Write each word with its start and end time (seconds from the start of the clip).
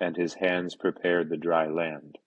and 0.00 0.16
his 0.16 0.34
hands 0.34 0.76
prepared 0.76 1.28
the 1.28 1.36
dry 1.36 1.66
land. 1.66 2.18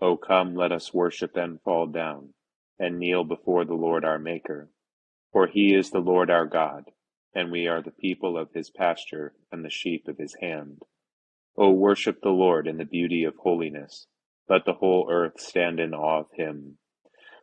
O 0.00 0.16
come, 0.16 0.54
let 0.54 0.72
us 0.72 0.94
worship 0.94 1.36
and 1.36 1.60
fall 1.62 1.86
down, 1.86 2.34
and 2.78 2.98
kneel 2.98 3.24
before 3.24 3.64
the 3.64 3.74
Lord 3.74 4.04
our 4.04 4.18
Maker. 4.18 4.70
For 5.32 5.46
he 5.46 5.74
is 5.74 5.90
the 5.90 6.00
Lord 6.00 6.30
our 6.30 6.46
God, 6.46 6.84
and 7.34 7.50
we 7.50 7.66
are 7.66 7.82
the 7.82 7.90
people 7.90 8.38
of 8.38 8.52
his 8.52 8.70
pasture 8.70 9.34
and 9.52 9.64
the 9.64 9.70
sheep 9.70 10.08
of 10.08 10.18
his 10.18 10.34
hand. 10.40 10.82
O 11.56 11.72
worship 11.72 12.20
the 12.22 12.30
Lord 12.30 12.66
in 12.66 12.78
the 12.78 12.84
beauty 12.84 13.24
of 13.24 13.36
holiness. 13.36 14.06
Let 14.48 14.64
the 14.64 14.74
whole 14.74 15.08
earth 15.10 15.38
stand 15.40 15.78
in 15.78 15.94
awe 15.94 16.20
of 16.20 16.32
him. 16.32 16.78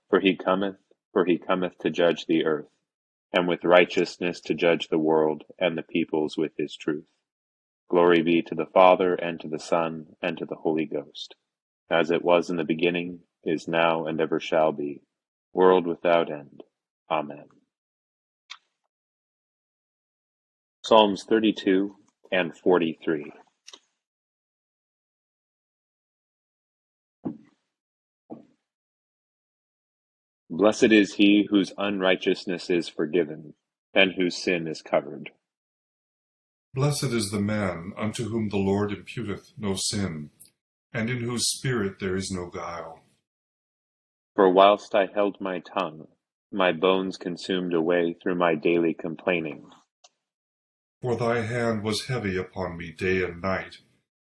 For 0.10 0.20
he 0.20 0.36
cometh, 0.36 0.78
for 1.14 1.26
he 1.26 1.38
cometh 1.38 1.78
to 1.80 1.90
judge 1.90 2.26
the 2.26 2.46
earth, 2.46 2.70
and 3.32 3.48
with 3.48 3.64
righteousness 3.64 4.42
to 4.42 4.54
judge 4.54 4.88
the 4.88 4.98
world 4.98 5.44
and 5.60 5.78
the 5.78 5.84
peoples 5.84 6.38
with 6.38 6.54
his 6.58 6.76
truth. 6.76 7.08
Glory 7.90 8.22
be 8.22 8.42
to 8.42 8.56
the 8.56 8.66
Father, 8.66 9.16
and 9.16 9.40
to 9.40 9.48
the 9.48 9.60
Son, 9.60 10.08
and 10.22 10.38
to 10.38 10.46
the 10.46 10.56
Holy 10.56 10.86
Ghost, 10.86 11.36
as 11.90 12.12
it 12.12 12.24
was 12.24 12.50
in 12.50 12.58
the 12.58 12.64
beginning, 12.64 13.20
is 13.44 13.68
now, 13.68 14.06
and 14.06 14.20
ever 14.20 14.40
shall 14.40 14.72
be, 14.72 15.02
world 15.54 15.88
without 15.88 16.32
end. 16.32 16.64
Amen. 17.10 17.46
Psalms 20.84 21.26
32 21.28 21.96
and 22.32 22.56
43. 22.58 23.32
Blessed 30.50 30.92
is 30.92 31.16
he 31.16 31.48
whose 31.50 31.74
unrighteousness 31.78 32.70
is 32.70 32.90
forgiven, 32.90 33.54
and 33.94 34.14
whose 34.14 34.36
sin 34.38 34.68
is 34.68 34.82
covered. 34.82 35.32
Blessed 36.78 37.06
is 37.06 37.32
the 37.32 37.42
man 37.42 37.92
unto 37.98 38.26
whom 38.26 38.50
the 38.50 38.58
Lord 38.58 38.92
imputeth 38.92 39.52
no 39.58 39.74
sin, 39.74 40.30
and 40.94 41.10
in 41.10 41.22
whose 41.22 41.50
spirit 41.50 41.98
there 42.00 42.16
is 42.16 42.30
no 42.30 42.52
guile. 42.52 43.02
For 44.36 44.54
whilst 44.54 44.94
I 44.94 45.08
held 45.08 45.42
my 45.42 45.58
tongue, 45.58 46.08
my 46.52 46.74
bones 46.74 47.18
consumed 47.18 47.74
away 47.74 48.14
through 48.22 48.36
my 48.36 48.54
daily 48.54 48.94
complaining. 48.94 49.72
For 51.02 51.16
thy 51.16 51.42
hand 51.42 51.82
was 51.82 52.06
heavy 52.06 52.38
upon 52.38 52.78
me 52.78 52.92
day 52.92 53.24
and 53.24 53.42
night, 53.42 53.78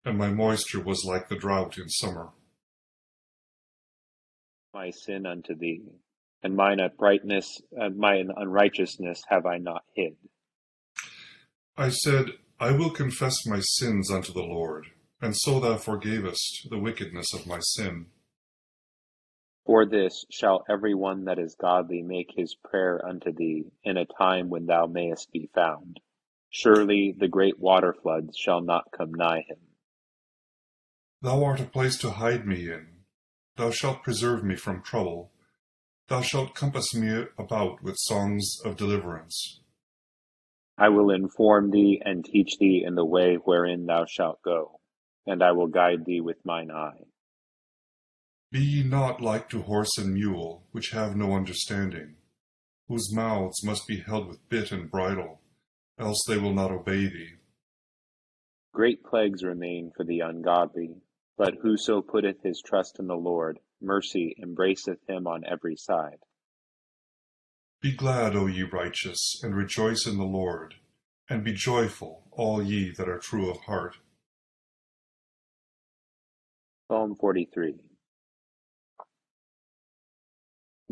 and 0.05 0.17
my 0.17 0.29
moisture 0.29 0.81
was 0.81 1.03
like 1.03 1.27
the 1.27 1.35
drought 1.35 1.77
in 1.77 1.89
summer. 1.89 2.29
My 4.73 4.91
sin 4.91 5.25
unto 5.25 5.55
thee, 5.55 5.91
and 6.41 6.55
mine 6.55 6.79
uprightness, 6.79 7.61
and 7.73 7.97
mine 7.97 8.29
unrighteousness 8.33 9.23
have 9.27 9.45
I 9.45 9.57
not 9.57 9.83
hid. 9.93 10.15
I 11.79 11.87
said, 11.87 12.31
I 12.59 12.73
will 12.73 12.89
confess 12.89 13.45
my 13.45 13.61
sins 13.61 14.11
unto 14.11 14.33
the 14.33 14.43
Lord, 14.43 14.87
and 15.21 15.33
so 15.33 15.61
thou 15.61 15.77
forgavest 15.77 16.69
the 16.69 16.77
wickedness 16.77 17.33
of 17.33 17.47
my 17.47 17.59
sin. 17.61 18.07
For 19.65 19.85
this 19.85 20.25
shall 20.29 20.65
every 20.69 20.93
one 20.93 21.23
that 21.23 21.39
is 21.39 21.55
godly 21.55 22.01
make 22.01 22.33
his 22.35 22.53
prayer 22.53 22.99
unto 23.07 23.31
thee 23.31 23.71
in 23.81 23.95
a 23.95 24.05
time 24.05 24.49
when 24.49 24.65
thou 24.65 24.87
mayest 24.87 25.31
be 25.31 25.49
found. 25.55 26.01
Surely 26.49 27.15
the 27.17 27.29
great 27.29 27.59
water 27.59 27.93
floods 27.93 28.35
shall 28.37 28.59
not 28.59 28.91
come 28.91 29.13
nigh 29.13 29.45
him. 29.47 29.59
Thou 31.21 31.45
art 31.45 31.61
a 31.61 31.65
place 31.65 31.97
to 31.99 32.09
hide 32.09 32.45
me 32.45 32.69
in. 32.69 32.87
Thou 33.55 33.71
shalt 33.71 34.03
preserve 34.03 34.43
me 34.43 34.57
from 34.57 34.81
trouble. 34.81 35.31
Thou 36.09 36.23
shalt 36.23 36.55
compass 36.55 36.93
me 36.93 37.27
about 37.37 37.81
with 37.81 37.95
songs 37.99 38.57
of 38.65 38.75
deliverance. 38.75 39.61
I 40.81 40.87
will 40.87 41.11
inform 41.11 41.71
thee 41.71 42.01
and 42.05 42.23
teach 42.23 42.57
thee 42.57 42.85
in 42.87 42.95
the 42.95 43.03
way 43.03 43.35
wherein 43.35 43.85
thou 43.85 44.05
shalt 44.05 44.41
go, 44.41 44.79
and 45.27 45.43
I 45.43 45.51
will 45.51 45.67
guide 45.67 46.05
thee 46.05 46.21
with 46.21 46.45
mine 46.45 46.71
eye. 46.71 47.03
Be 48.49 48.61
ye 48.61 48.83
not 48.83 49.19
like 49.19 49.49
to 49.49 49.61
horse 49.61 49.97
and 49.97 50.13
mule, 50.13 50.63
which 50.71 50.91
have 50.91 51.17
no 51.17 51.33
understanding, 51.33 52.15
whose 52.87 53.13
mouths 53.13 53.61
must 53.61 53.87
be 53.87 53.99
held 53.99 54.29
with 54.29 54.47
bit 54.47 54.71
and 54.71 54.89
bridle, 54.89 55.41
else 55.99 56.23
they 56.25 56.37
will 56.37 56.53
not 56.53 56.71
obey 56.71 57.07
thee. 57.07 57.33
Great 58.71 59.03
plagues 59.03 59.43
remain 59.43 59.91
for 59.97 60.05
the 60.05 60.21
ungodly, 60.21 60.95
but 61.37 61.55
whoso 61.61 62.01
putteth 62.01 62.41
his 62.41 62.61
trust 62.65 62.99
in 62.99 63.07
the 63.07 63.17
Lord, 63.17 63.59
mercy 63.81 64.33
embraceth 64.41 65.05
him 65.09 65.27
on 65.27 65.43
every 65.45 65.75
side. 65.75 66.19
Be 67.81 67.95
glad, 67.95 68.35
O 68.35 68.45
ye 68.47 68.63
righteous, 68.63 69.39
and 69.41 69.55
rejoice 69.55 70.05
in 70.05 70.17
the 70.17 70.25
Lord, 70.25 70.75
and 71.29 71.45
be 71.45 71.53
joyful, 71.53 72.23
all 72.31 72.61
ye 72.61 72.91
that 72.97 73.07
are 73.07 73.19
true 73.19 73.49
of 73.49 73.61
heart. 73.61 73.95
Psalm 76.91 77.15
43 77.15 77.75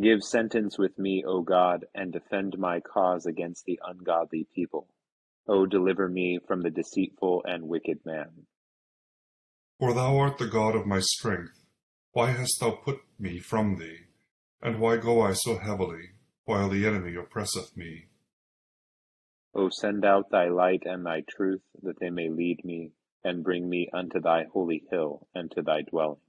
Give 0.01 0.23
sentence 0.23 0.77
with 0.77 0.97
me, 0.97 1.25
O 1.27 1.41
God, 1.41 1.85
and 1.93 2.13
defend 2.13 2.57
my 2.57 2.79
cause 2.79 3.25
against 3.25 3.65
the 3.65 3.81
ungodly 3.83 4.47
people. 4.55 4.87
O 5.45 5.65
deliver 5.65 6.07
me 6.07 6.39
from 6.47 6.61
the 6.61 6.69
deceitful 6.69 7.43
and 7.45 7.67
wicked 7.67 8.05
man. 8.05 8.45
For 9.79 9.93
thou 9.93 10.17
art 10.17 10.37
the 10.37 10.47
God 10.47 10.73
of 10.73 10.85
my 10.85 11.01
strength. 11.01 11.65
Why 12.13 12.31
hast 12.31 12.61
thou 12.61 12.71
put 12.71 13.01
me 13.19 13.39
from 13.39 13.77
thee? 13.77 14.05
And 14.61 14.79
why 14.79 14.97
go 14.97 15.19
I 15.21 15.33
so 15.33 15.57
heavily? 15.57 16.11
While 16.47 16.69
the 16.69 16.87
enemy 16.87 17.13
oppresseth 17.13 17.75
me. 17.75 18.05
O 19.53 19.67
send 19.69 20.05
out 20.05 20.29
thy 20.31 20.47
light 20.47 20.83
and 20.85 21.05
thy 21.05 21.21
truth, 21.29 21.61
that 21.83 21.99
they 21.99 22.09
may 22.09 22.29
lead 22.29 22.63
me, 22.63 22.93
and 23.21 23.43
bring 23.43 23.69
me 23.69 23.89
unto 23.93 24.21
thy 24.21 24.45
holy 24.53 24.83
hill, 24.89 25.27
and 25.35 25.51
to 25.51 25.61
thy 25.61 25.81
dwelling. 25.81 26.21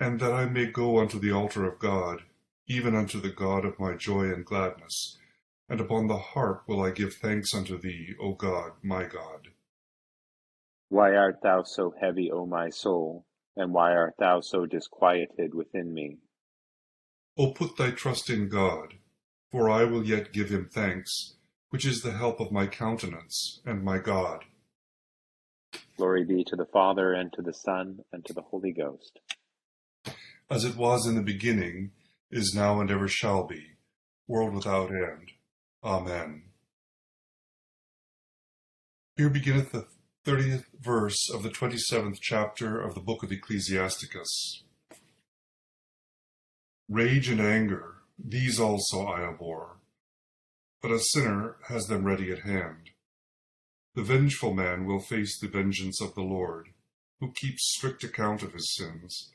And 0.00 0.18
that 0.20 0.32
I 0.32 0.46
may 0.46 0.64
go 0.64 0.98
unto 0.98 1.18
the 1.18 1.30
altar 1.30 1.66
of 1.66 1.78
God, 1.78 2.22
even 2.66 2.94
unto 2.94 3.20
the 3.20 3.30
God 3.30 3.66
of 3.66 3.78
my 3.78 3.94
joy 3.94 4.32
and 4.32 4.46
gladness, 4.46 5.18
and 5.68 5.78
upon 5.78 6.06
the 6.06 6.16
harp 6.16 6.62
will 6.66 6.82
I 6.82 6.90
give 6.90 7.14
thanks 7.14 7.54
unto 7.54 7.76
thee, 7.78 8.14
O 8.18 8.32
God, 8.32 8.72
my 8.82 9.04
God. 9.04 9.48
Why 10.88 11.14
art 11.14 11.42
thou 11.42 11.64
so 11.64 11.92
heavy, 12.00 12.30
O 12.30 12.46
my 12.46 12.70
soul, 12.70 13.26
and 13.56 13.74
why 13.74 13.92
art 13.92 14.14
thou 14.18 14.40
so 14.40 14.64
disquieted 14.64 15.52
within 15.52 15.92
me? 15.92 16.18
O 17.38 17.52
put 17.52 17.76
thy 17.76 17.92
trust 17.92 18.28
in 18.28 18.48
God, 18.48 18.94
for 19.52 19.70
I 19.70 19.84
will 19.84 20.04
yet 20.04 20.32
give 20.32 20.50
him 20.50 20.68
thanks, 20.68 21.34
which 21.70 21.86
is 21.86 22.00
the 22.00 22.12
help 22.12 22.40
of 22.40 22.50
my 22.50 22.66
countenance 22.66 23.60
and 23.64 23.84
my 23.84 23.98
God. 23.98 24.44
Glory 25.96 26.24
be 26.24 26.42
to 26.44 26.56
the 26.56 26.66
Father, 26.66 27.12
and 27.12 27.32
to 27.34 27.42
the 27.42 27.54
Son, 27.54 28.00
and 28.12 28.24
to 28.24 28.32
the 28.32 28.42
Holy 28.42 28.72
Ghost. 28.72 29.20
As 30.50 30.64
it 30.64 30.76
was 30.76 31.06
in 31.06 31.14
the 31.14 31.22
beginning, 31.22 31.92
is 32.30 32.54
now, 32.54 32.80
and 32.80 32.90
ever 32.90 33.06
shall 33.06 33.46
be, 33.46 33.62
world 34.26 34.54
without 34.54 34.90
end. 34.90 35.30
Amen. 35.84 36.42
Here 39.16 39.30
beginneth 39.30 39.72
the 39.72 39.86
thirtieth 40.24 40.64
verse 40.80 41.30
of 41.32 41.42
the 41.42 41.50
twenty 41.50 41.78
seventh 41.78 42.18
chapter 42.20 42.80
of 42.80 42.94
the 42.94 43.00
book 43.00 43.22
of 43.22 43.30
Ecclesiasticus. 43.30 44.64
Rage 46.88 47.28
and 47.28 47.40
anger, 47.40 47.96
these 48.18 48.58
also 48.58 49.06
I 49.06 49.28
abhor, 49.28 49.76
but 50.80 50.90
a 50.90 50.98
sinner 50.98 51.56
has 51.68 51.86
them 51.86 52.04
ready 52.04 52.32
at 52.32 52.40
hand. 52.40 52.90
The 53.94 54.02
vengeful 54.02 54.54
man 54.54 54.86
will 54.86 54.98
face 54.98 55.38
the 55.38 55.48
vengeance 55.48 56.00
of 56.00 56.14
the 56.14 56.22
Lord, 56.22 56.68
who 57.20 57.32
keeps 57.32 57.74
strict 57.74 58.04
account 58.04 58.42
of 58.42 58.54
his 58.54 58.74
sins. 58.74 59.32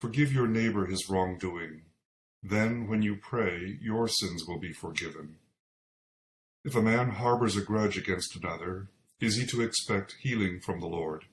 Forgive 0.00 0.32
your 0.32 0.46
neighbor 0.46 0.86
his 0.86 1.08
wrongdoing. 1.10 1.82
Then, 2.42 2.86
when 2.86 3.02
you 3.02 3.16
pray, 3.16 3.78
your 3.80 4.06
sins 4.06 4.44
will 4.46 4.60
be 4.60 4.72
forgiven. 4.72 5.38
If 6.64 6.76
a 6.76 6.82
man 6.82 7.10
harbors 7.10 7.56
a 7.56 7.60
grudge 7.60 7.98
against 7.98 8.36
another, 8.36 8.88
is 9.20 9.36
he 9.36 9.46
to 9.46 9.62
expect 9.62 10.16
healing 10.20 10.60
from 10.60 10.78
the 10.78 10.86
Lord? 10.86 11.24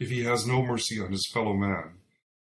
If 0.00 0.08
he 0.08 0.24
has 0.24 0.48
no 0.48 0.62
mercy 0.62 1.00
on 1.00 1.12
his 1.12 1.30
fellow 1.32 1.52
man, 1.52 1.98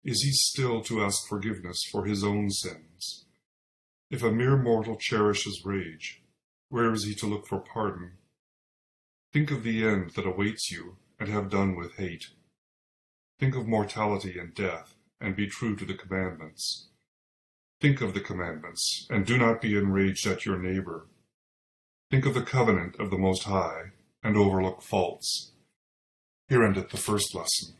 is 0.05 0.23
he 0.23 0.31
still 0.33 0.83
to 0.83 1.03
ask 1.03 1.27
forgiveness 1.27 1.83
for 1.91 2.05
his 2.05 2.23
own 2.23 2.51
sins? 2.51 3.25
If 4.11 4.23
a 4.23 4.31
mere 4.31 4.57
mortal 4.57 4.97
cherishes 4.97 5.63
rage, 5.65 6.23
where 6.69 6.93
is 6.93 7.05
he 7.05 7.15
to 7.17 7.27
look 7.27 7.47
for 7.47 7.61
pardon? 7.61 8.13
Think 9.33 9.51
of 9.51 9.63
the 9.63 9.85
end 9.85 10.11
that 10.11 10.27
awaits 10.27 10.71
you, 10.71 10.99
and 11.19 11.29
have 11.29 11.51
done 11.51 11.75
with 11.75 11.97
hate. 11.97 12.27
Think 13.41 13.57
of 13.57 13.67
mortality 13.67 14.39
and 14.39 14.55
death, 14.55 14.95
and 15.21 15.35
be 15.35 15.47
true 15.47 15.75
to 15.77 15.85
the 15.85 15.95
commandments. 15.95 16.89
Think 17.81 18.01
of 18.01 18.15
the 18.15 18.21
commandments, 18.21 19.07
and 19.11 19.25
do 19.25 19.39
not 19.39 19.61
be 19.61 19.77
enraged 19.77 20.27
at 20.27 20.45
your 20.45 20.59
neighbor. 20.59 21.07
Think 22.11 22.27
of 22.27 22.35
the 22.35 22.43
covenant 22.43 22.97
of 23.01 23.11
the 23.11 23.19
Most 23.19 23.45
High, 23.45 23.93
and 24.23 24.37
overlook 24.37 24.83
faults. 24.83 25.53
Here 26.49 26.63
endeth 26.63 26.91
the 26.91 26.97
first 26.97 27.35
lesson. 27.35 27.75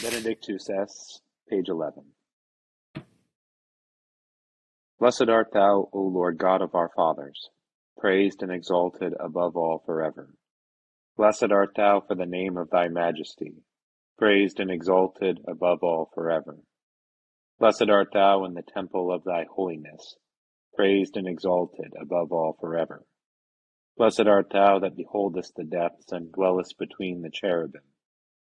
Benedictus 0.00 0.70
es, 0.70 1.20
page 1.50 1.68
11. 1.68 2.04
Blessed 5.00 5.28
art 5.28 5.48
thou, 5.52 5.88
O 5.92 6.02
Lord 6.02 6.38
God 6.38 6.62
of 6.62 6.76
our 6.76 6.88
fathers, 6.94 7.50
praised 7.98 8.44
and 8.44 8.52
exalted 8.52 9.12
above 9.18 9.56
all 9.56 9.82
forever. 9.84 10.28
Blessed 11.16 11.50
art 11.50 11.70
thou 11.76 12.00
for 12.00 12.14
the 12.14 12.26
name 12.26 12.56
of 12.56 12.70
thy 12.70 12.86
majesty, 12.86 13.64
praised 14.16 14.60
and 14.60 14.70
exalted 14.70 15.40
above 15.48 15.82
all 15.82 16.12
forever. 16.14 16.58
Blessed 17.58 17.88
art 17.88 18.10
thou 18.12 18.44
in 18.44 18.54
the 18.54 18.62
temple 18.62 19.12
of 19.12 19.24
thy 19.24 19.46
holiness, 19.52 20.14
praised 20.76 21.16
and 21.16 21.26
exalted 21.26 21.92
above 22.00 22.30
all 22.30 22.56
forever. 22.60 23.04
Blessed 23.96 24.28
art 24.28 24.50
thou 24.52 24.78
that 24.78 24.96
beholdest 24.96 25.56
the 25.56 25.64
depths 25.64 26.12
and 26.12 26.30
dwellest 26.30 26.78
between 26.78 27.22
the 27.22 27.30
cherubim, 27.30 27.82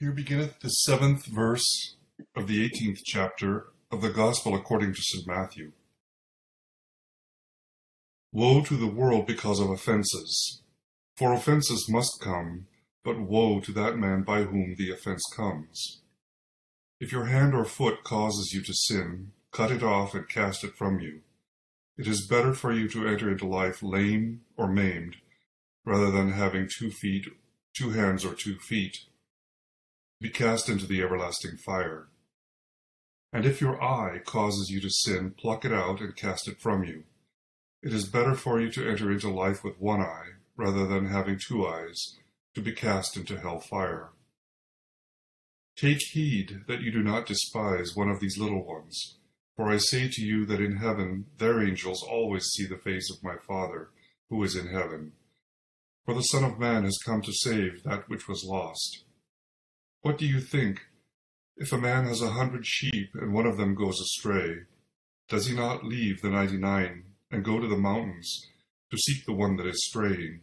Here 0.00 0.12
beginneth 0.12 0.60
the 0.60 0.70
seventh 0.70 1.26
verse 1.26 1.96
of 2.34 2.46
the 2.46 2.64
eighteenth 2.64 3.00
chapter 3.04 3.66
of 3.92 4.00
the 4.00 4.08
Gospel 4.08 4.54
according 4.54 4.94
to 4.94 5.02
St. 5.02 5.26
Matthew. 5.26 5.72
Woe 8.32 8.62
to 8.62 8.78
the 8.78 8.86
world 8.86 9.26
because 9.26 9.60
of 9.60 9.68
offenses! 9.68 10.62
For 11.18 11.34
offenses 11.34 11.86
must 11.86 12.18
come, 12.18 12.66
but 13.04 13.20
woe 13.20 13.60
to 13.60 13.72
that 13.72 13.98
man 13.98 14.22
by 14.22 14.44
whom 14.44 14.74
the 14.78 14.90
offense 14.90 15.22
comes. 15.36 16.00
If 16.98 17.12
your 17.12 17.26
hand 17.26 17.54
or 17.54 17.66
foot 17.66 18.02
causes 18.02 18.54
you 18.54 18.62
to 18.62 18.72
sin, 18.72 19.32
cut 19.52 19.70
it 19.70 19.82
off 19.82 20.14
and 20.14 20.26
cast 20.26 20.64
it 20.64 20.76
from 20.78 21.00
you. 21.00 21.20
It 21.98 22.06
is 22.06 22.26
better 22.26 22.54
for 22.54 22.72
you 22.72 22.88
to 22.88 23.06
enter 23.06 23.30
into 23.30 23.46
life 23.46 23.82
lame 23.82 24.40
or 24.56 24.66
maimed, 24.66 25.16
rather 25.84 26.10
than 26.10 26.32
having 26.32 26.70
two 26.78 26.90
feet, 26.90 27.26
two 27.76 27.90
hands, 27.90 28.24
or 28.24 28.32
two 28.32 28.56
feet, 28.58 28.96
be 30.20 30.28
cast 30.28 30.68
into 30.68 30.86
the 30.86 31.02
everlasting 31.02 31.56
fire. 31.56 32.08
And 33.32 33.46
if 33.46 33.60
your 33.60 33.82
eye 33.82 34.18
causes 34.24 34.68
you 34.68 34.80
to 34.82 34.90
sin, 34.90 35.30
pluck 35.30 35.64
it 35.64 35.72
out 35.72 36.00
and 36.00 36.14
cast 36.14 36.46
it 36.46 36.60
from 36.60 36.84
you. 36.84 37.04
It 37.82 37.94
is 37.94 38.08
better 38.08 38.34
for 38.34 38.60
you 38.60 38.70
to 38.72 38.86
enter 38.86 39.10
into 39.10 39.30
life 39.30 39.64
with 39.64 39.80
one 39.80 40.00
eye, 40.00 40.32
rather 40.56 40.86
than 40.86 41.06
having 41.06 41.38
two 41.38 41.66
eyes, 41.66 42.16
to 42.54 42.60
be 42.60 42.72
cast 42.72 43.16
into 43.16 43.40
hell 43.40 43.60
fire. 43.60 44.10
Take 45.76 46.02
heed 46.12 46.64
that 46.68 46.82
you 46.82 46.92
do 46.92 47.02
not 47.02 47.24
despise 47.24 47.96
one 47.96 48.10
of 48.10 48.20
these 48.20 48.36
little 48.36 48.62
ones, 48.62 49.16
for 49.56 49.70
I 49.70 49.78
say 49.78 50.08
to 50.08 50.22
you 50.22 50.44
that 50.46 50.60
in 50.60 50.76
heaven 50.76 51.26
their 51.38 51.62
angels 51.62 52.02
always 52.02 52.44
see 52.46 52.66
the 52.66 52.76
face 52.76 53.10
of 53.10 53.24
my 53.24 53.36
Father, 53.48 53.88
who 54.28 54.42
is 54.42 54.54
in 54.54 54.66
heaven. 54.66 55.12
For 56.04 56.12
the 56.12 56.22
Son 56.22 56.44
of 56.44 56.58
Man 56.58 56.84
has 56.84 56.98
come 56.98 57.22
to 57.22 57.32
save 57.32 57.84
that 57.84 58.08
which 58.10 58.28
was 58.28 58.44
lost. 58.44 59.04
What 60.02 60.16
do 60.16 60.26
you 60.26 60.40
think? 60.40 60.80
If 61.56 61.72
a 61.72 61.78
man 61.78 62.06
has 62.06 62.22
a 62.22 62.30
hundred 62.30 62.66
sheep 62.66 63.10
and 63.14 63.34
one 63.34 63.44
of 63.44 63.58
them 63.58 63.74
goes 63.74 64.00
astray, 64.00 64.60
does 65.28 65.46
he 65.46 65.54
not 65.54 65.84
leave 65.84 66.22
the 66.22 66.30
ninety-nine 66.30 67.04
and 67.30 67.44
go 67.44 67.60
to 67.60 67.68
the 67.68 67.76
mountains 67.76 68.46
to 68.90 68.96
seek 68.96 69.26
the 69.26 69.34
one 69.34 69.56
that 69.56 69.66
is 69.66 69.84
straying? 69.84 70.40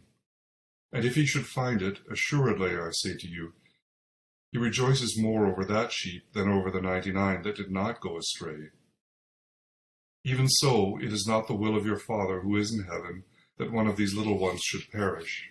And 0.92 1.04
if 1.04 1.16
he 1.16 1.26
should 1.26 1.46
find 1.46 1.82
it, 1.82 1.98
assuredly 2.10 2.76
I 2.76 2.90
say 2.92 3.16
to 3.18 3.28
you, 3.28 3.54
he 4.52 4.58
rejoices 4.58 5.20
more 5.20 5.46
over 5.46 5.64
that 5.64 5.92
sheep 5.92 6.32
than 6.32 6.48
over 6.48 6.70
the 6.70 6.80
ninety-nine 6.80 7.42
that 7.42 7.56
did 7.56 7.70
not 7.70 8.00
go 8.00 8.16
astray. 8.16 8.70
Even 10.24 10.48
so, 10.48 10.98
it 11.02 11.12
is 11.12 11.26
not 11.26 11.48
the 11.48 11.56
will 11.56 11.76
of 11.76 11.84
your 11.84 11.98
Father 11.98 12.40
who 12.42 12.56
is 12.56 12.72
in 12.72 12.84
heaven 12.84 13.24
that 13.58 13.72
one 13.72 13.88
of 13.88 13.96
these 13.96 14.14
little 14.14 14.38
ones 14.38 14.60
should 14.62 14.90
perish. 14.92 15.50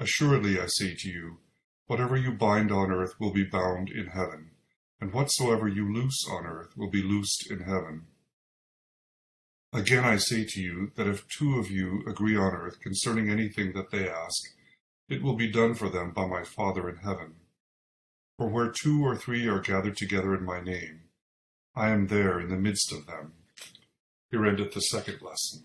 Assuredly 0.00 0.58
I 0.58 0.64
say 0.64 0.94
to 0.94 1.10
you, 1.10 1.40
whatever 1.86 2.16
you 2.16 2.32
bind 2.32 2.72
on 2.72 2.90
earth 2.90 3.20
will 3.20 3.34
be 3.34 3.44
bound 3.44 3.90
in 3.90 4.06
heaven, 4.06 4.52
and 4.98 5.12
whatsoever 5.12 5.68
you 5.68 5.92
loose 5.92 6.26
on 6.26 6.46
earth 6.46 6.74
will 6.74 6.88
be 6.88 7.02
loosed 7.02 7.50
in 7.50 7.60
heaven. 7.60 8.06
Again 9.74 10.04
I 10.04 10.16
say 10.16 10.46
to 10.48 10.60
you 10.60 10.92
that 10.96 11.06
if 11.06 11.28
two 11.28 11.58
of 11.58 11.70
you 11.70 12.02
agree 12.08 12.34
on 12.34 12.54
earth 12.54 12.80
concerning 12.80 13.28
anything 13.28 13.74
that 13.74 13.90
they 13.90 14.08
ask, 14.08 14.42
it 15.10 15.22
will 15.22 15.36
be 15.36 15.52
done 15.52 15.74
for 15.74 15.90
them 15.90 16.12
by 16.12 16.26
my 16.26 16.44
Father 16.44 16.88
in 16.88 16.96
heaven. 16.96 17.34
For 18.38 18.48
where 18.48 18.70
two 18.70 19.04
or 19.04 19.16
three 19.16 19.46
are 19.48 19.60
gathered 19.60 19.98
together 19.98 20.34
in 20.34 20.46
my 20.46 20.62
name, 20.62 21.10
I 21.76 21.90
am 21.90 22.06
there 22.06 22.40
in 22.40 22.48
the 22.48 22.56
midst 22.56 22.90
of 22.90 23.06
them. 23.06 23.34
Here 24.30 24.46
endeth 24.46 24.72
the 24.72 24.80
second 24.80 25.20
lesson. 25.20 25.64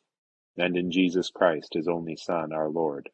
and 0.57 0.75
in 0.77 0.91
Jesus 0.91 1.29
Christ, 1.29 1.73
his 1.73 1.87
only 1.87 2.15
Son, 2.15 2.51
our 2.51 2.69
Lord, 2.69 3.09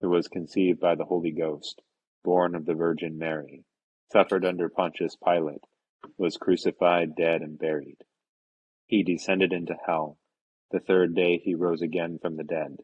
who 0.00 0.10
was 0.10 0.28
conceived 0.28 0.80
by 0.80 0.94
the 0.94 1.04
Holy 1.04 1.32
Ghost 1.32 1.82
born 2.26 2.56
of 2.56 2.66
the 2.66 2.74
Virgin 2.74 3.16
Mary, 3.16 3.64
suffered 4.10 4.44
under 4.44 4.68
Pontius 4.68 5.14
Pilate, 5.14 5.64
was 6.18 6.36
crucified, 6.36 7.14
dead, 7.14 7.40
and 7.40 7.56
buried. 7.56 8.02
He 8.86 9.04
descended 9.04 9.52
into 9.52 9.74
hell. 9.86 10.18
The 10.72 10.80
third 10.80 11.14
day 11.14 11.38
he 11.38 11.54
rose 11.54 11.82
again 11.82 12.18
from 12.18 12.36
the 12.36 12.42
dead. 12.42 12.78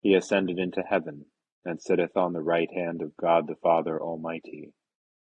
He 0.00 0.14
ascended 0.14 0.60
into 0.60 0.82
heaven, 0.82 1.26
and 1.64 1.82
sitteth 1.82 2.16
on 2.16 2.32
the 2.32 2.42
right 2.42 2.70
hand 2.72 3.02
of 3.02 3.16
God 3.16 3.48
the 3.48 3.56
Father 3.56 4.00
Almighty. 4.00 4.72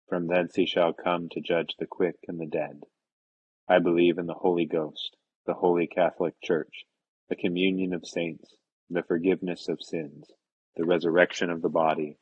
From 0.10 0.28
thence 0.28 0.56
he 0.56 0.66
shall 0.66 0.92
come 0.92 1.30
to 1.30 1.40
judge 1.40 1.76
the 1.80 1.88
quick 1.88 2.18
and 2.28 2.38
the 2.38 2.46
dead. 2.46 2.84
I 3.66 3.80
believe 3.80 4.18
in 4.18 4.26
the 4.26 4.34
Holy 4.34 4.66
Ghost, 4.66 5.16
the 5.46 5.54
holy 5.54 5.88
Catholic 5.88 6.36
Church, 6.42 6.84
the 7.30 7.36
communion 7.36 7.94
of 7.94 8.06
saints, 8.06 8.56
the 8.90 9.04
forgiveness 9.04 9.68
of 9.70 9.82
sins, 9.82 10.26
the 10.76 10.86
resurrection 10.86 11.50
of 11.50 11.62
the 11.62 11.70
body, 11.70 12.18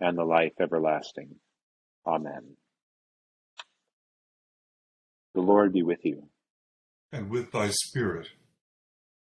and 0.00 0.16
the 0.16 0.24
life 0.24 0.52
everlasting. 0.60 1.36
Amen. 2.06 2.56
The 5.34 5.40
Lord 5.40 5.72
be 5.72 5.82
with 5.82 6.04
you. 6.04 6.28
And 7.12 7.30
with 7.30 7.52
thy 7.52 7.68
spirit. 7.70 8.28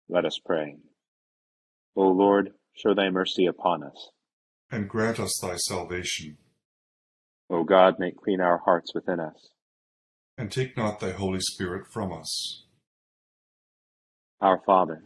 Let 0.07 0.25
us 0.25 0.39
pray. 0.43 0.77
O 1.95 2.03
Lord, 2.09 2.51
show 2.73 2.93
thy 2.93 3.09
mercy 3.09 3.45
upon 3.45 3.83
us. 3.83 4.11
And 4.71 4.89
grant 4.89 5.19
us 5.19 5.39
thy 5.41 5.55
salvation. 5.55 6.37
O 7.49 7.63
God, 7.63 7.95
make 7.99 8.17
clean 8.17 8.41
our 8.41 8.59
hearts 8.65 8.93
within 8.93 9.19
us. 9.19 9.51
And 10.37 10.51
take 10.51 10.75
not 10.75 10.99
thy 10.99 11.11
Holy 11.11 11.39
Spirit 11.39 11.85
from 11.91 12.11
us. 12.11 12.65
Our 14.41 14.61
Father, 14.65 15.05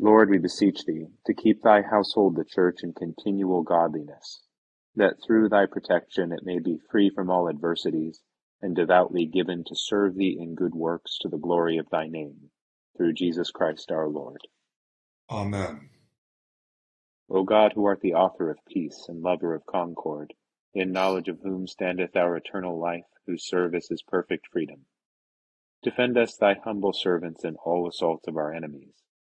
Lord, 0.00 0.30
we 0.30 0.38
beseech 0.38 0.84
thee 0.84 1.08
to 1.26 1.34
keep 1.34 1.60
thy 1.60 1.82
household 1.82 2.36
the 2.36 2.44
church 2.44 2.84
in 2.84 2.92
continual 2.92 3.64
godliness, 3.64 4.44
that 4.94 5.20
through 5.20 5.48
thy 5.48 5.66
protection 5.66 6.30
it 6.30 6.44
may 6.44 6.60
be 6.60 6.78
free 6.78 7.10
from 7.10 7.28
all 7.30 7.48
adversities, 7.48 8.22
and 8.62 8.76
devoutly 8.76 9.26
given 9.26 9.64
to 9.64 9.74
serve 9.74 10.14
thee 10.14 10.38
in 10.38 10.54
good 10.54 10.72
works 10.72 11.18
to 11.18 11.28
the 11.28 11.36
glory 11.36 11.78
of 11.78 11.90
thy 11.90 12.06
name, 12.06 12.52
through 12.96 13.12
Jesus 13.12 13.50
Christ 13.50 13.90
our 13.90 14.08
Lord. 14.08 14.46
Amen. 15.28 15.90
O 17.28 17.42
God, 17.42 17.72
who 17.72 17.84
art 17.84 18.00
the 18.00 18.14
author 18.14 18.50
of 18.50 18.64
peace 18.66 19.06
and 19.08 19.20
lover 19.20 19.52
of 19.52 19.66
concord, 19.66 20.32
in 20.74 20.92
knowledge 20.92 21.28
of 21.28 21.40
whom 21.40 21.66
standeth 21.66 22.14
our 22.14 22.36
eternal 22.36 22.78
life, 22.78 23.08
whose 23.26 23.48
service 23.48 23.90
is 23.90 24.02
perfect 24.02 24.46
freedom, 24.46 24.86
defend 25.82 26.16
us, 26.16 26.36
thy 26.36 26.54
humble 26.54 26.92
servants, 26.92 27.42
in 27.44 27.56
all 27.56 27.88
assaults 27.88 28.28
of 28.28 28.36
our 28.36 28.54
enemies 28.54 28.94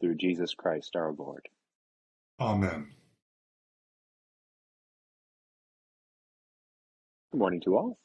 through 0.00 0.16
Jesus 0.16 0.54
Christ 0.54 0.96
our 0.96 1.12
Lord. 1.12 1.48
Amen. 2.40 2.88
Good 7.32 7.38
morning 7.38 7.60
to 7.62 7.76
all. 7.76 7.98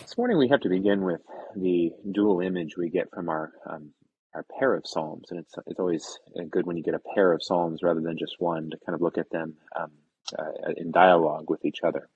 This 0.00 0.16
morning 0.16 0.38
we 0.38 0.48
have 0.48 0.60
to 0.60 0.68
begin 0.68 1.02
with 1.02 1.20
the 1.56 1.92
dual 2.10 2.40
image 2.40 2.76
we 2.76 2.90
get 2.90 3.10
from 3.12 3.28
our 3.28 3.52
um, 3.66 3.90
our 4.34 4.44
pair 4.58 4.74
of 4.74 4.86
psalms, 4.86 5.26
and 5.30 5.40
it's 5.40 5.54
it's 5.66 5.78
always 5.78 6.18
good 6.50 6.66
when 6.66 6.76
you 6.76 6.82
get 6.82 6.94
a 6.94 7.14
pair 7.14 7.32
of 7.32 7.42
psalms 7.42 7.82
rather 7.82 8.00
than 8.00 8.16
just 8.18 8.36
one 8.38 8.70
to 8.70 8.78
kind 8.84 8.94
of 8.94 9.02
look 9.02 9.18
at 9.18 9.30
them 9.30 9.54
um, 9.78 9.90
uh, 10.38 10.72
in 10.76 10.90
dialogue 10.90 11.48
with 11.48 11.64
each 11.64 11.80
other. 11.84 12.08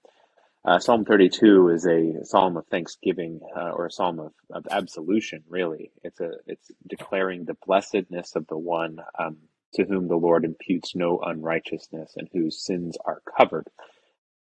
Uh, 0.66 0.80
psalm 0.80 1.04
32 1.04 1.68
is 1.68 1.86
a 1.86 2.24
psalm 2.24 2.56
of 2.56 2.66
thanksgiving 2.66 3.38
uh, 3.56 3.70
or 3.70 3.86
a 3.86 3.90
psalm 3.90 4.18
of, 4.18 4.32
of 4.50 4.66
absolution, 4.68 5.44
really. 5.48 5.92
It's 6.02 6.18
a 6.18 6.32
it's 6.44 6.72
declaring 6.84 7.44
the 7.44 7.56
blessedness 7.64 8.34
of 8.34 8.48
the 8.48 8.58
one 8.58 8.98
um, 9.16 9.36
to 9.74 9.84
whom 9.84 10.08
the 10.08 10.16
Lord 10.16 10.44
imputes 10.44 10.96
no 10.96 11.20
unrighteousness 11.20 12.14
and 12.16 12.28
whose 12.32 12.64
sins 12.64 12.96
are 13.04 13.22
covered. 13.38 13.68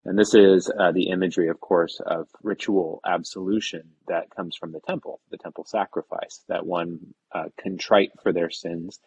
And 0.07 0.19
this 0.19 0.35
is 0.35 0.71
uh, 0.71 0.93
the 0.93 1.11
imagery, 1.11 1.49
of 1.49 1.61
course, 1.61 2.01
of 2.01 2.27
ritual 2.43 3.01
absolution 3.07 3.91
that 4.09 4.35
comes 4.35 4.57
from 4.57 4.73
the 4.73 4.81
temple, 4.81 5.21
the 5.31 5.39
temple 5.39 5.65
sacrifice, 5.67 6.43
that 6.49 6.65
one 6.65 7.01
uh, 7.35 7.51
contrite 7.63 8.13
for 8.23 8.33
their 8.33 8.51
sins 8.51 8.99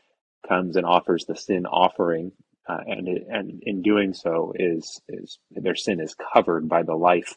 comes 0.48 0.76
and 0.76 0.86
offers 0.86 1.26
the 1.26 1.36
sin 1.36 1.66
offering 1.66 2.32
uh, 2.68 2.80
and 2.86 3.08
and 3.08 3.64
in 3.64 3.82
doing 3.82 4.14
so 4.14 4.54
is 4.56 5.02
is 5.08 5.40
their 5.52 5.76
sin 5.76 6.00
is 6.00 6.16
covered 6.34 6.68
by 6.68 6.84
the 6.84 6.96
life 6.96 7.36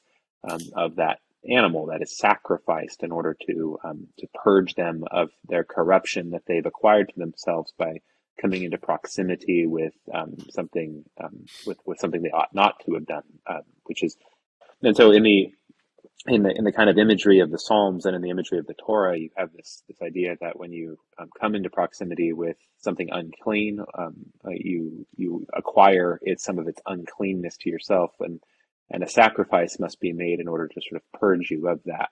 um, 0.48 0.60
of 0.74 0.96
that 0.96 1.18
animal 1.48 1.86
that 1.86 2.02
is 2.02 2.16
sacrificed 2.16 3.02
in 3.02 3.12
order 3.12 3.36
to 3.46 3.78
um, 3.84 4.06
to 4.18 4.26
purge 4.44 4.74
them 4.74 5.04
of 5.10 5.30
their 5.48 5.64
corruption 5.64 6.30
that 6.30 6.42
they've 6.46 6.66
acquired 6.66 7.08
to 7.08 7.18
themselves 7.18 7.72
by 7.78 8.00
coming 8.40 8.62
into 8.62 8.78
proximity 8.78 9.66
with 9.66 9.94
um, 10.12 10.36
something 10.50 11.04
um, 11.22 11.44
with 11.66 11.78
with 11.86 11.98
something 11.98 12.22
they 12.22 12.30
ought 12.30 12.54
not 12.54 12.74
to 12.84 12.94
have 12.94 13.06
done, 13.06 13.24
uh, 13.46 13.60
which 13.84 14.02
is 14.02 14.16
and 14.82 14.96
so 14.96 15.10
in 15.12 15.22
the 15.22 15.52
in 16.26 16.42
the 16.42 16.50
in 16.50 16.64
the 16.64 16.72
kind 16.72 16.90
of 16.90 16.98
imagery 16.98 17.40
of 17.40 17.50
the 17.50 17.58
Psalms 17.58 18.04
and 18.04 18.14
in 18.14 18.22
the 18.22 18.30
imagery 18.30 18.58
of 18.58 18.66
the 18.66 18.74
Torah, 18.74 19.18
you 19.18 19.30
have 19.36 19.52
this 19.52 19.82
this 19.88 20.00
idea 20.02 20.36
that 20.40 20.58
when 20.58 20.72
you 20.72 20.98
um, 21.18 21.28
come 21.40 21.54
into 21.54 21.70
proximity 21.70 22.32
with 22.32 22.56
something 22.78 23.08
unclean, 23.10 23.80
um, 23.96 24.14
uh, 24.44 24.50
you 24.50 25.06
you 25.16 25.46
acquire 25.54 26.18
it 26.22 26.40
some 26.40 26.58
of 26.58 26.68
its 26.68 26.80
uncleanness 26.86 27.56
to 27.58 27.70
yourself, 27.70 28.12
and 28.20 28.40
and 28.90 29.02
a 29.02 29.08
sacrifice 29.08 29.78
must 29.78 30.00
be 30.00 30.12
made 30.12 30.40
in 30.40 30.48
order 30.48 30.68
to 30.68 30.80
sort 30.80 31.00
of 31.00 31.20
purge 31.20 31.50
you 31.50 31.68
of 31.68 31.80
that. 31.84 32.10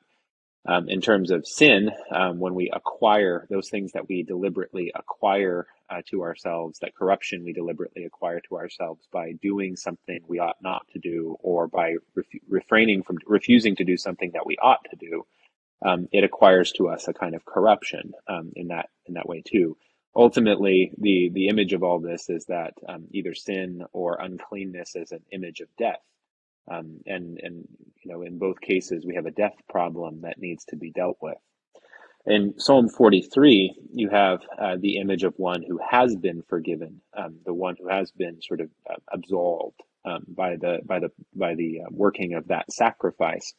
Um, 0.66 0.88
in 0.88 1.00
terms 1.00 1.30
of 1.30 1.46
sin, 1.46 1.90
um, 2.14 2.38
when 2.38 2.54
we 2.54 2.70
acquire 2.72 3.46
those 3.50 3.68
things 3.68 3.92
that 3.92 4.08
we 4.08 4.22
deliberately 4.22 4.92
acquire 4.94 5.66
uh, 5.90 6.02
to 6.10 6.22
ourselves, 6.22 6.78
that 6.80 6.94
corruption 6.94 7.44
we 7.44 7.52
deliberately 7.52 8.04
acquire 8.04 8.40
to 8.48 8.56
ourselves 8.56 9.06
by 9.12 9.32
doing 9.42 9.76
something 9.76 10.20
we 10.28 10.38
ought 10.38 10.58
not 10.62 10.86
to 10.92 10.98
do, 11.00 11.36
or 11.40 11.66
by 11.66 11.96
ref- 12.14 12.26
refraining 12.48 13.02
from 13.02 13.18
refusing 13.26 13.76
to 13.76 13.84
do 13.84 13.96
something 13.96 14.30
that 14.34 14.46
we 14.46 14.56
ought 14.58 14.84
to 14.90 14.96
do, 14.96 15.26
um, 15.84 16.08
it 16.12 16.24
acquires 16.24 16.72
to 16.72 16.88
us 16.88 17.08
a 17.08 17.14
kind 17.14 17.34
of 17.34 17.44
corruption 17.44 18.12
um, 18.28 18.52
in 18.56 18.68
that 18.68 18.90
in 19.06 19.14
that 19.14 19.28
way 19.28 19.42
too. 19.46 19.76
Ultimately, 20.16 20.92
the 20.98 21.30
the 21.32 21.48
image 21.48 21.72
of 21.72 21.82
all 21.82 22.00
this 22.00 22.28
is 22.28 22.46
that 22.46 22.74
um, 22.88 23.06
either 23.12 23.34
sin 23.34 23.84
or 23.92 24.16
uncleanness 24.20 24.96
is 24.96 25.12
an 25.12 25.22
image 25.32 25.60
of 25.60 25.68
death 25.78 26.00
um, 26.70 27.00
and 27.06 27.38
and 27.42 27.68
you 28.02 28.12
know, 28.12 28.22
in 28.22 28.38
both 28.38 28.60
cases, 28.60 29.04
we 29.06 29.14
have 29.14 29.26
a 29.26 29.30
death 29.30 29.56
problem 29.68 30.22
that 30.22 30.38
needs 30.38 30.64
to 30.66 30.76
be 30.76 30.90
dealt 30.90 31.18
with. 31.20 31.36
In 32.26 32.58
Psalm 32.58 32.88
43, 32.88 33.74
you 33.92 34.10
have 34.10 34.40
uh, 34.60 34.76
the 34.78 34.98
image 34.98 35.24
of 35.24 35.34
one 35.36 35.62
who 35.62 35.78
has 35.90 36.14
been 36.14 36.42
forgiven, 36.42 37.00
um, 37.16 37.36
the 37.44 37.54
one 37.54 37.76
who 37.78 37.88
has 37.88 38.10
been 38.10 38.42
sort 38.42 38.60
of 38.60 38.70
uh, 38.88 38.96
absolved 39.12 39.80
um, 40.04 40.24
by 40.28 40.56
the 40.56 40.80
by 40.84 40.98
the 40.98 41.10
by 41.34 41.54
the 41.54 41.82
uh, 41.82 41.88
working 41.90 42.34
of 42.34 42.48
that 42.48 42.70
sacrifice, 42.70 43.54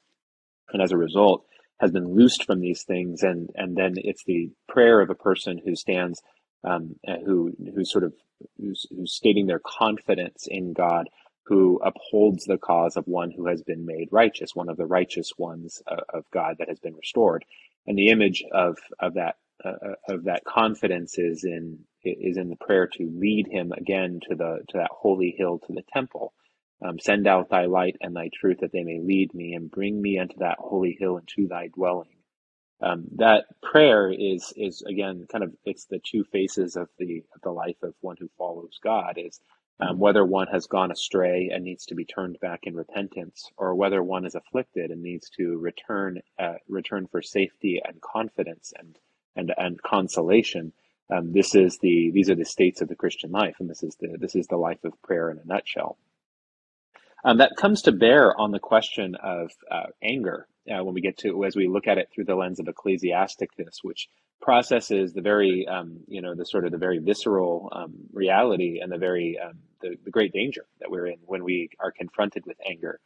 and 0.72 0.82
as 0.82 0.92
a 0.92 0.98
result, 0.98 1.46
has 1.80 1.92
been 1.92 2.16
loosed 2.16 2.46
from 2.46 2.60
these 2.60 2.84
things. 2.84 3.24
And 3.24 3.50
and 3.56 3.76
then 3.76 3.94
it's 3.98 4.24
the 4.26 4.52
prayer 4.68 5.02
of 5.02 5.10
a 5.10 5.16
person 5.16 5.60
who 5.64 5.76
stands, 5.76 6.22
um, 6.64 6.96
who 7.26 7.54
who's 7.74 7.92
sort 7.92 8.04
of 8.04 8.14
who's, 8.58 8.86
who's 8.90 9.14
stating 9.14 9.48
their 9.48 9.62
confidence 9.66 10.48
in 10.48 10.74
God 10.74 11.10
who 11.50 11.82
upholds 11.86 12.46
the 12.46 12.60
cause 12.60 12.98
of 12.98 13.08
one 13.08 13.32
who 13.32 13.48
has 13.48 13.64
been 13.64 13.86
made 13.88 14.10
righteous, 14.14 14.56
one 14.56 14.70
of 14.70 14.78
the 14.78 14.88
righteous 14.88 15.34
ones 15.40 15.84
uh, 15.88 15.98
of 16.14 16.26
God 16.34 16.58
that 16.60 16.70
has 16.70 16.80
been 16.80 16.96
restored. 16.96 17.46
And 17.88 17.98
the 18.00 18.10
image 18.10 18.46
of 18.54 18.78
of 19.02 19.16
that 19.16 19.38
uh, 19.66 19.96
of 20.10 20.26
that 20.26 20.46
confidence 20.46 21.20
is 21.20 21.46
in 21.46 21.80
is 22.06 22.38
in 22.38 22.50
the 22.50 22.58
prayer 22.58 22.88
to 22.88 23.12
lead 23.16 23.48
him 23.50 23.74
again 23.74 24.22
to 24.30 24.36
the 24.36 24.62
to 24.70 24.80
that 24.80 24.92
holy 24.92 25.36
hill 25.38 25.60
to 25.68 25.74
the 25.74 25.84
temple. 25.94 26.34
Um, 26.86 27.00
Send 27.00 27.28
out 27.28 27.50
thy 27.52 27.68
light 27.68 27.98
and 28.02 28.16
thy 28.16 28.32
truth 28.34 28.60
that 28.62 28.74
they 28.74 28.84
may 28.84 29.02
lead 29.02 29.34
me 29.36 29.56
and 29.56 29.72
bring 29.72 30.02
me 30.02 30.20
unto 30.20 30.38
that 30.40 30.60
holy 30.60 30.98
hill 31.00 31.18
and 31.18 31.28
to 31.38 31.48
thy 31.50 31.70
dwelling. 31.70 32.10
Um, 32.82 33.06
that 33.16 33.46
prayer 33.64 34.12
is 34.12 34.54
is 34.56 34.84
again 34.84 35.26
kind 35.32 35.44
of 35.44 35.54
it's 35.66 35.86
the 35.86 36.00
two 36.00 36.24
faces 36.26 36.76
of 36.76 36.90
the 37.00 37.24
of 37.36 37.42
the 37.42 37.52
life 37.52 37.78
of 37.84 37.96
one 38.02 38.18
who 38.20 38.30
follows 38.38 38.80
God 38.84 39.16
is 39.18 39.40
um, 39.80 39.98
whether 39.98 40.26
one 40.26 40.48
has 40.48 40.68
gone 40.68 40.92
astray 40.92 41.50
and 41.54 41.64
needs 41.64 41.86
to 41.86 41.96
be 41.96 42.06
turned 42.06 42.40
back 42.40 42.62
in 42.64 42.76
repentance, 42.76 43.50
or 43.58 43.76
whether 43.76 44.04
one 44.04 44.26
is 44.26 44.36
afflicted 44.36 44.92
and 44.92 45.02
needs 45.02 45.30
to 45.38 45.58
return 45.58 46.20
uh, 46.38 46.56
return 46.68 47.08
for 47.08 47.22
safety 47.22 47.82
and 47.84 48.02
confidence 48.02 48.74
and 48.78 48.98
and 49.36 49.54
and 49.58 49.82
consolation. 49.82 50.74
Um, 51.10 51.32
this 51.32 51.56
is 51.56 51.80
the 51.80 52.12
these 52.12 52.30
are 52.30 52.36
the 52.36 52.46
states 52.46 52.82
of 52.82 52.90
the 52.90 52.96
Christian 52.96 53.32
life, 53.32 53.56
and 53.60 53.70
this 53.70 53.82
is 53.84 53.96
the 53.96 54.18
this 54.20 54.36
is 54.36 54.48
the 54.48 54.58
life 54.58 54.84
of 54.84 55.02
prayer 55.02 55.32
in 55.32 55.40
a 55.40 55.46
nutshell. 55.46 55.98
Um, 57.24 57.38
that 57.38 57.56
comes 57.58 57.82
to 57.84 57.92
bear 57.92 58.38
on 58.40 58.52
the 58.52 58.60
question 58.60 59.16
of 59.16 59.52
uh, 59.72 59.88
anger 60.04 60.48
uh, 60.68 60.84
when 60.84 60.94
we 60.94 61.02
get 61.02 61.18
to 61.18 61.46
as 61.46 61.56
we 61.56 61.68
look 61.68 61.88
at 61.88 61.98
it 61.98 62.10
through 62.14 62.26
the 62.26 62.36
lens 62.36 62.60
of 62.60 62.68
ecclesiasticus, 62.68 63.80
which 63.84 64.10
processes 64.42 65.14
the 65.14 65.22
very 65.22 65.68
um, 65.68 66.00
you 66.08 66.22
know 66.22 66.36
the 66.36 66.46
sort 66.46 66.66
of 66.66 66.72
the 66.72 66.78
very 66.78 67.00
visceral 67.00 67.70
um, 67.72 67.94
reality 68.14 68.80
and 68.82 68.92
the 68.92 68.98
very 68.98 69.38
um, 69.40 69.60
the, 69.82 69.96
the 70.04 70.12
great 70.12 70.34
danger 70.34 70.66
that 70.80 70.90
we're 70.90 71.08
in 71.08 71.18
when 71.26 71.44
we 71.44 71.70
are 71.80 71.92
confronted 71.92 72.46
with 72.46 72.58
anger. 72.68 73.00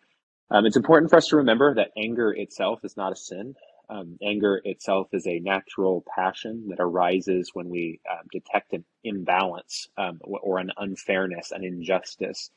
Um, 0.52 0.66
it's 0.66 0.78
important 0.78 1.10
for 1.10 1.18
us 1.18 1.28
to 1.28 1.38
remember 1.38 1.74
that 1.76 1.92
anger 1.98 2.32
itself 2.32 2.80
is 2.84 2.98
not 2.98 3.13
a 3.13 3.16
sin. 3.16 3.56
Um, 3.89 4.18
anger 4.24 4.62
itself 4.63 5.08
is 5.13 5.28
a 5.28 5.39
natural 5.39 6.04
passion 6.16 6.68
that 6.70 6.80
arises 6.80 7.52
when 7.54 7.70
we 7.70 8.00
detect 8.32 8.74
an 8.74 8.86
imbalance 9.04 9.88
or 10.22 10.60
an 10.60 10.72
unfairness, 10.78 11.52
an 11.52 11.63
injustice. 11.63 12.50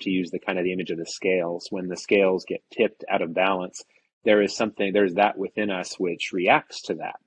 to 0.00 0.10
use 0.10 0.30
the 0.30 0.38
kind 0.38 0.58
of 0.58 0.64
the 0.64 0.72
image 0.72 0.90
of 0.90 0.98
the 0.98 1.06
scales, 1.06 1.66
when 1.70 1.88
the 1.88 1.96
scales 1.96 2.44
get 2.46 2.62
tipped 2.70 3.04
out 3.10 3.22
of 3.22 3.34
balance, 3.34 3.84
there 4.24 4.42
is 4.42 4.56
something 4.56 4.92
there's 4.92 5.14
that 5.14 5.38
within 5.38 5.70
us 5.70 5.98
which 5.98 6.32
reacts 6.32 6.82
to 6.82 6.94
that. 6.94 7.20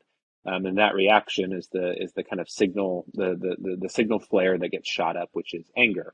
Um, 0.45 0.65
and 0.65 0.77
that 0.77 0.95
reaction 0.95 1.53
is 1.53 1.67
the 1.71 1.93
is 2.01 2.13
the 2.13 2.23
kind 2.23 2.39
of 2.39 2.49
signal 2.49 3.05
the, 3.13 3.36
the 3.36 3.55
the 3.60 3.77
the 3.81 3.89
signal 3.89 4.19
flare 4.19 4.57
that 4.57 4.69
gets 4.69 4.89
shot 4.89 5.17
up 5.17 5.29
which 5.33 5.53
is 5.53 5.65
anger. 5.77 6.13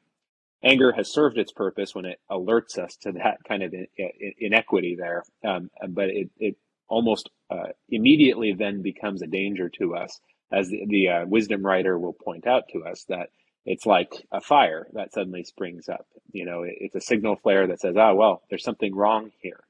Anger 0.63 0.93
has 0.93 1.11
served 1.11 1.37
its 1.37 1.51
purpose 1.51 1.93
when 1.93 2.05
it 2.05 2.19
alerts 2.31 2.77
us 2.77 2.95
to 2.97 3.11
that 3.13 3.39
kind 3.47 3.63
of 3.63 3.73
in, 3.73 3.87
in, 3.97 4.33
inequity 4.39 4.95
there 4.97 5.23
um, 5.45 5.69
but 5.89 6.09
it 6.09 6.29
it 6.39 6.57
almost 6.89 7.29
uh, 7.49 7.67
immediately 7.89 8.53
then 8.53 8.81
becomes 8.81 9.21
a 9.21 9.27
danger 9.27 9.69
to 9.69 9.95
us 9.95 10.19
as 10.51 10.69
the, 10.69 10.85
the 10.87 11.09
uh, 11.09 11.25
wisdom 11.25 11.65
writer 11.65 11.97
will 11.99 12.13
point 12.13 12.47
out 12.47 12.63
to 12.69 12.83
us 12.85 13.05
that 13.09 13.29
it's 13.65 13.85
like 13.85 14.25
a 14.31 14.41
fire 14.41 14.87
that 14.93 15.13
suddenly 15.13 15.43
springs 15.43 15.89
up. 15.89 16.07
You 16.31 16.45
know 16.45 16.63
it, 16.63 16.75
it's 16.79 16.95
a 16.95 17.01
signal 17.01 17.35
flare 17.35 17.67
that 17.67 17.81
says 17.81 17.95
oh 17.97 18.15
well 18.15 18.41
there's 18.49 18.63
something 18.63 18.95
wrong 18.95 19.31
here 19.41 19.61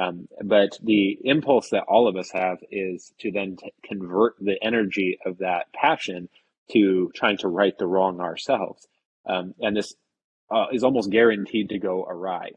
um, 0.00 0.28
but 0.42 0.78
the 0.82 1.18
impulse 1.24 1.70
that 1.70 1.84
all 1.86 2.08
of 2.08 2.16
us 2.16 2.30
have 2.30 2.58
is 2.70 3.12
to 3.18 3.30
then 3.30 3.56
t- 3.56 3.72
convert 3.84 4.36
the 4.40 4.56
energy 4.62 5.18
of 5.26 5.38
that 5.38 5.72
passion 5.74 6.28
to 6.72 7.10
trying 7.14 7.36
to 7.38 7.48
right 7.48 7.76
the 7.78 7.86
wrong 7.86 8.20
ourselves. 8.20 8.88
Um, 9.26 9.54
and 9.60 9.76
this 9.76 9.94
uh, 10.50 10.66
is 10.72 10.84
almost 10.84 11.10
guaranteed 11.10 11.68
to 11.70 11.78
go 11.78 12.04
awry. 12.04 12.52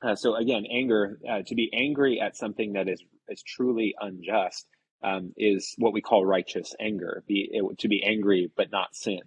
Uh, 0.00 0.14
so 0.14 0.34
again, 0.34 0.64
anger, 0.70 1.18
uh, 1.28 1.42
to 1.46 1.54
be 1.54 1.70
angry 1.74 2.20
at 2.20 2.36
something 2.36 2.72
that 2.72 2.88
is, 2.88 3.02
is 3.28 3.42
truly 3.42 3.94
unjust 4.00 4.66
um, 5.02 5.32
is 5.36 5.74
what 5.76 5.92
we 5.92 6.00
call 6.00 6.24
righteous 6.24 6.74
anger. 6.80 7.22
Be, 7.26 7.48
it, 7.52 7.78
to 7.80 7.88
be 7.88 8.02
angry 8.02 8.50
but 8.56 8.72
not 8.72 8.96
sin. 8.96 9.20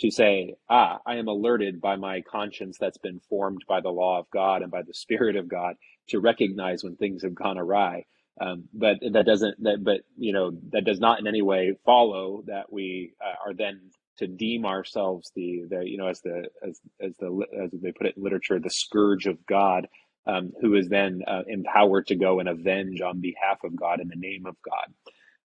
To 0.00 0.10
say, 0.10 0.54
ah, 0.68 0.98
I 1.06 1.16
am 1.16 1.28
alerted 1.28 1.80
by 1.80 1.96
my 1.96 2.20
conscience 2.22 2.76
that's 2.78 2.98
been 2.98 3.20
formed 3.30 3.62
by 3.68 3.80
the 3.80 3.90
law 3.90 4.18
of 4.18 4.30
God 4.30 4.62
and 4.62 4.70
by 4.70 4.82
the 4.82 4.94
Spirit 4.94 5.36
of 5.36 5.48
God 5.48 5.76
to 6.08 6.20
recognize 6.20 6.84
when 6.84 6.96
things 6.96 7.22
have 7.22 7.34
gone 7.34 7.58
awry. 7.58 8.04
Um, 8.40 8.64
but 8.74 8.98
that 9.12 9.24
doesn't 9.26 9.62
that 9.62 9.82
but 9.82 10.02
you 10.18 10.32
know 10.32 10.52
that 10.72 10.84
does 10.84 11.00
not 11.00 11.20
in 11.20 11.26
any 11.26 11.42
way 11.42 11.74
follow 11.86 12.42
that 12.46 12.70
we 12.70 13.12
uh, 13.24 13.48
are 13.48 13.54
then 13.54 13.80
to 14.18 14.26
deem 14.26 14.66
ourselves 14.66 15.32
the 15.34 15.64
the 15.70 15.88
you 15.88 15.96
know 15.96 16.08
as 16.08 16.20
the 16.20 16.48
as 16.62 16.78
as 17.00 17.16
the 17.18 17.46
as 17.64 17.70
they 17.80 17.92
put 17.92 18.06
it 18.08 18.16
in 18.18 18.22
literature 18.22 18.60
the 18.60 18.68
scourge 18.68 19.26
of 19.26 19.38
God 19.46 19.88
um, 20.26 20.52
who 20.60 20.74
is 20.74 20.88
then 20.88 21.22
uh, 21.26 21.42
empowered 21.46 22.06
to 22.08 22.16
go 22.16 22.40
and 22.40 22.48
avenge 22.48 23.00
on 23.00 23.20
behalf 23.20 23.58
of 23.64 23.76
God 23.76 24.00
in 24.00 24.08
the 24.08 24.16
name 24.16 24.46
of 24.46 24.56
God. 24.64 24.92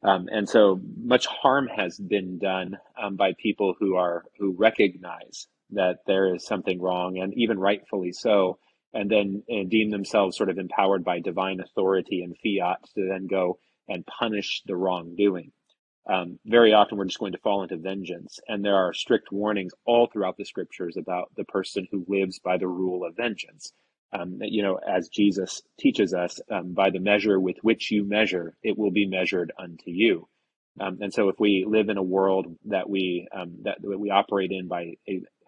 Um, 0.03 0.27
and 0.31 0.49
so 0.49 0.79
much 0.97 1.27
harm 1.27 1.67
has 1.67 1.97
been 1.97 2.39
done 2.39 2.77
um, 3.01 3.15
by 3.15 3.33
people 3.33 3.75
who 3.79 3.95
are 3.95 4.23
who 4.39 4.55
recognize 4.57 5.47
that 5.71 5.99
there 6.07 6.35
is 6.35 6.45
something 6.45 6.81
wrong, 6.81 7.17
and 7.19 7.33
even 7.35 7.59
rightfully 7.59 8.11
so, 8.11 8.57
and 8.93 9.09
then 9.09 9.43
and 9.47 9.69
deem 9.69 9.91
themselves 9.91 10.37
sort 10.37 10.49
of 10.49 10.57
empowered 10.57 11.03
by 11.03 11.19
divine 11.19 11.59
authority 11.59 12.23
and 12.23 12.35
fiat 12.37 12.79
to 12.95 13.07
then 13.07 13.27
go 13.27 13.59
and 13.87 14.05
punish 14.05 14.63
the 14.65 14.75
wrongdoing. 14.75 15.51
Um, 16.09 16.39
very 16.45 16.73
often 16.73 16.97
we're 16.97 17.05
just 17.05 17.19
going 17.19 17.33
to 17.33 17.37
fall 17.37 17.63
into 17.63 17.77
vengeance. 17.77 18.39
And 18.47 18.65
there 18.65 18.75
are 18.75 18.93
strict 18.93 19.31
warnings 19.31 19.73
all 19.85 20.07
throughout 20.07 20.37
the 20.37 20.45
scriptures 20.45 20.97
about 20.97 21.31
the 21.35 21.43
person 21.45 21.87
who 21.91 22.05
lives 22.07 22.39
by 22.39 22.57
the 22.57 22.67
rule 22.67 23.05
of 23.05 23.15
vengeance. 23.15 23.73
Um, 24.13 24.39
you 24.41 24.61
know, 24.63 24.75
as 24.75 25.07
Jesus 25.07 25.61
teaches 25.79 26.13
us, 26.13 26.39
um, 26.51 26.73
by 26.73 26.89
the 26.89 26.99
measure 26.99 27.39
with 27.39 27.57
which 27.61 27.91
you 27.91 28.03
measure, 28.03 28.55
it 28.61 28.77
will 28.77 28.91
be 28.91 29.07
measured 29.07 29.53
unto 29.57 29.89
you. 29.89 30.27
Um, 30.79 30.99
and 31.01 31.13
so, 31.13 31.29
if 31.29 31.39
we 31.39 31.65
live 31.67 31.89
in 31.89 31.97
a 31.97 32.03
world 32.03 32.47
that 32.65 32.89
we 32.89 33.27
um, 33.33 33.57
that, 33.63 33.77
we 33.81 34.09
operate 34.09 34.51
in 34.51 34.67
by 34.67 34.93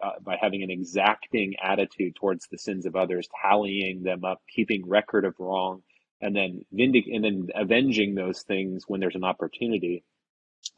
uh, 0.02 0.20
by 0.22 0.36
having 0.40 0.62
an 0.62 0.70
exacting 0.70 1.54
attitude 1.62 2.14
towards 2.16 2.46
the 2.48 2.58
sins 2.58 2.84
of 2.84 2.94
others, 2.96 3.28
tallying 3.42 4.02
them 4.02 4.24
up, 4.24 4.42
keeping 4.54 4.86
record 4.86 5.24
of 5.24 5.34
wrong, 5.38 5.82
and 6.20 6.36
then 6.36 6.64
vindic- 6.72 7.08
and 7.12 7.24
then 7.24 7.48
avenging 7.54 8.14
those 8.14 8.42
things 8.42 8.84
when 8.86 9.00
there's 9.00 9.14
an 9.14 9.24
opportunity, 9.24 10.04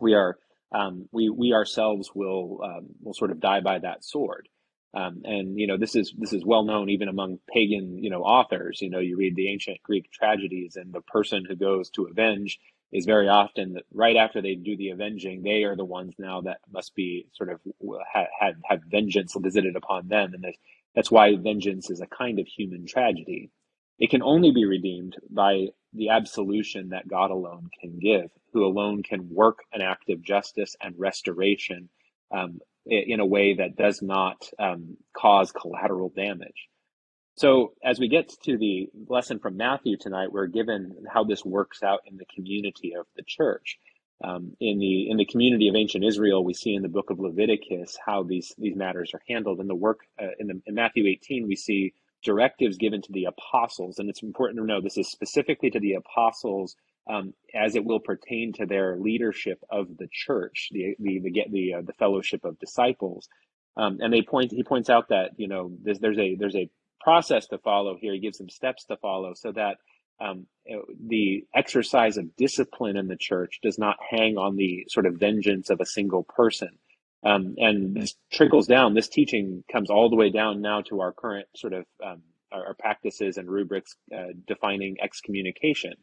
we 0.01 0.15
are 0.15 0.39
um, 0.73 1.09
we 1.13 1.29
we 1.29 1.53
ourselves 1.53 2.11
will 2.15 2.61
um, 2.63 2.87
will 3.03 3.15
sort 3.15 3.33
of 3.33 3.41
die 3.41 3.61
by 3.61 3.79
that 3.79 4.05
sword. 4.05 4.49
Um, 4.97 5.23
and 5.25 5.59
you 5.59 5.67
know 5.67 5.77
this 5.77 5.95
is 5.95 6.15
this 6.17 6.33
is 6.33 6.45
well 6.45 6.65
known 6.65 6.89
even 6.89 7.09
among 7.09 7.39
pagan 7.53 8.03
you 8.03 8.09
know 8.09 8.23
authors. 8.23 8.81
You 8.81 8.89
know 8.89 8.99
you 8.99 9.17
read 9.19 9.37
the 9.37 9.51
ancient 9.51 9.83
Greek 9.83 10.11
tragedies, 10.11 10.77
and 10.77 10.93
the 10.93 11.03
person 11.03 11.45
who 11.47 11.55
goes 11.55 11.91
to 11.91 12.07
avenge 12.07 12.59
is 12.93 13.05
very 13.05 13.29
often 13.29 13.75
that 13.75 13.83
right 13.93 14.17
after 14.17 14.41
they 14.41 14.55
do 14.55 14.77
the 14.77 14.91
avenging, 14.91 15.43
they 15.43 15.65
are 15.65 15.77
the 15.77 15.85
ones 15.85 16.15
now 16.19 16.41
that 16.43 16.61
must 16.73 16.95
be 16.95 17.27
sort 17.33 17.51
of 17.51 17.61
had 18.11 18.29
had, 18.41 18.55
had 18.65 18.81
vengeance 18.91 19.35
visited 19.37 19.77
upon 19.77 20.09
them, 20.09 20.33
and 20.33 20.47
that's 20.95 21.11
why 21.11 21.37
vengeance 21.37 21.91
is 21.91 22.01
a 22.01 22.07
kind 22.07 22.39
of 22.39 22.47
human 22.47 22.87
tragedy. 22.87 23.51
It 23.99 24.09
can 24.09 24.23
only 24.23 24.51
be 24.51 24.65
redeemed 24.65 25.17
by 25.31 25.69
the 25.93 26.11
absolution 26.11 26.91
that 26.91 27.09
God 27.09 27.31
alone 27.31 27.69
can 27.81 27.99
give, 27.99 28.31
who 28.53 28.65
alone 28.65 29.03
can 29.03 29.29
work 29.31 29.59
an 29.73 29.83
act 29.83 30.09
of 30.09 30.23
justice 30.23 30.75
and 30.83 30.95
restoration 30.99 31.91
um, 32.31 32.61
in 32.87 33.21
a 33.21 33.27
way 33.27 33.55
that 33.55 33.77
does 33.77 34.01
not 34.03 34.49
um, 34.59 34.97
cause 35.17 35.53
collateral 35.53 36.13
damage. 36.15 36.69
So, 37.37 37.75
as 37.85 37.99
we 37.99 38.09
get 38.09 38.33
to 38.45 38.57
the 38.57 38.89
lesson 39.09 39.39
from 39.41 39.59
Matthew 39.59 39.97
tonight, 39.99 40.33
we're 40.33 40.47
given 40.47 41.05
how 41.13 41.25
this 41.25 41.45
works 41.45 41.83
out 41.83 42.01
in 42.07 42.17
the 42.17 42.25
community 42.35 42.95
of 42.99 43.07
the 43.15 43.25
church. 43.27 43.79
Um, 44.25 44.57
in 44.61 44.79
the 44.79 45.11
in 45.11 45.19
the 45.19 45.27
community 45.27 45.69
of 45.69 45.77
ancient 45.77 46.03
Israel, 46.03 46.43
we 46.43 46.55
see 46.55 46.75
in 46.75 46.81
the 46.81 46.89
book 46.89 47.11
of 47.11 47.19
Leviticus 47.19 47.99
how 48.05 48.23
these 48.23 48.55
these 48.57 48.75
matters 48.75 49.11
are 49.13 49.21
handled. 49.29 49.61
In 49.61 49.67
the 49.67 49.75
work 49.75 50.01
uh, 50.19 50.29
in, 50.39 50.47
the, 50.47 50.63
in 50.65 50.75
Matthew 50.75 51.07
18, 51.07 51.47
we 51.47 51.57
see 51.57 51.93
directives 52.25 52.79
given 52.79 53.03
to 53.03 53.13
the 53.13 53.27
apostles, 53.27 53.99
and 53.99 54.09
it's 54.09 54.23
important 54.23 54.59
to 54.59 54.65
know 54.65 54.81
this 54.81 54.97
is 54.97 55.11
specifically 55.11 55.71
to 55.71 55.81
the 55.81 55.93
apostles 55.93 56.75
um, 57.09 57.35
as 57.55 57.77
it 57.77 57.85
will 57.85 58.01
pertain 58.01 58.53
to 58.55 58.67
their 58.67 58.97
leadership 58.97 59.63
of 59.71 59.97
the 59.97 60.09
church, 60.11 60.69
the 60.73 60.97
the 60.99 61.21
the 61.21 61.45
the, 61.51 61.75
uh, 61.75 61.83
the 61.83 61.93
fellowship 61.95 62.45
of 62.45 62.59
disciples. 62.59 63.29
Um, 63.77 63.99
and 64.01 64.13
they 64.13 64.23
point 64.23 64.53
he 64.53 64.63
points 64.63 64.91
out 64.91 65.09
that 65.09 65.33
you 65.37 65.49
know 65.49 65.73
there's, 65.83 65.99
there's 65.99 66.19
a 66.19 66.35
there's 66.35 66.57
a 66.57 66.71
process 67.01 67.47
to 67.49 67.59
follow 67.59 67.97
here. 68.01 68.13
He 68.13 68.21
gives 68.21 68.39
them 68.39 68.49
steps 68.49 68.85
to 68.87 68.97
follow 68.97 69.35
so 69.35 69.53
that 69.53 69.77
um, 70.21 70.47
the 71.07 71.45
exercise 71.55 72.17
of 72.17 72.35
discipline 72.37 72.97
in 72.97 73.07
the 73.07 73.17
church 73.17 73.61
does 73.63 73.79
not 73.79 73.97
hang 74.11 74.39
on 74.39 74.57
the 74.57 74.85
sort 74.89 75.07
of 75.07 75.15
vengeance 75.15 75.71
of 75.71 75.81
a 75.81 75.87
single 75.87 76.25
person. 76.25 76.71
Um, 77.23 77.55
and 77.59 77.95
this 77.95 78.15
trickles 78.33 78.67
down. 78.67 78.95
This 78.95 79.09
teaching 79.09 79.65
comes 79.71 79.91
all 79.91 80.09
the 80.09 80.17
way 80.17 80.31
down 80.31 80.61
now 80.61 80.83
to 80.83 81.01
our 81.01 81.13
current 81.13 81.49
sort 81.57 81.73
of 81.73 81.85
um, 82.05 82.23
our, 82.53 82.69
our, 82.69 82.75
practices 82.75 83.37
and 83.37 83.51
rubrics 83.51 83.97
uh, 84.17 84.29
defining 84.47 84.97
excommunication. 85.03 85.95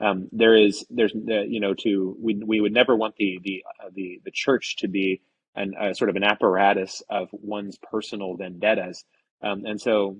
Um, 0.00 0.28
there 0.32 0.56
is 0.56 0.84
there's 0.90 1.12
you 1.14 1.60
know 1.60 1.74
to 1.74 2.16
we 2.20 2.42
we 2.44 2.60
would 2.60 2.72
never 2.72 2.96
want 2.96 3.14
the 3.16 3.38
the 3.42 3.64
uh, 3.80 3.90
the 3.94 4.20
the 4.24 4.32
church 4.32 4.76
to 4.78 4.88
be 4.88 5.22
an 5.54 5.74
uh, 5.80 5.94
sort 5.94 6.10
of 6.10 6.16
an 6.16 6.24
apparatus 6.24 7.02
of 7.08 7.28
one's 7.32 7.78
personal 7.78 8.36
vendettas. 8.36 9.04
Um, 9.42 9.64
and 9.66 9.80
so 9.80 10.18